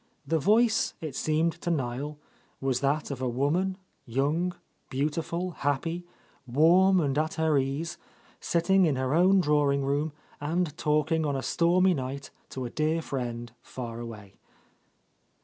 The 0.25 0.39
voice, 0.39 0.95
it 0.99 1.15
seemed 1.15 1.61
to 1.61 1.69
Niel, 1.69 2.17
was 2.59 2.79
that 2.79 3.11
of 3.11 3.21
a 3.21 3.29
woman, 3.29 3.77
young, 4.03 4.55
beautiful, 4.89 5.51
happy,— 5.51 6.07
^warm 6.51 7.05
and 7.05 7.15
at 7.19 7.35
her 7.35 7.55
ease, 7.59 7.99
sitting 8.39 8.85
in 8.87 8.95
her 8.95 9.13
own 9.13 9.41
drawing 9.41 9.85
room 9.85 10.11
and 10.39 10.75
talking 10.75 11.23
on 11.23 11.35
a 11.35 11.43
stormy 11.43 11.93
night 11.93 12.31
to 12.49 12.65
a 12.65 12.71
dear 12.71 13.03
friend 13.03 13.51
far 13.61 13.99
away. 13.99 14.37